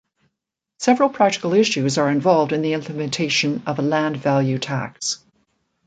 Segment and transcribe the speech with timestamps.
[0.79, 5.23] Several practical issues are involved in the implementation of a land value tax.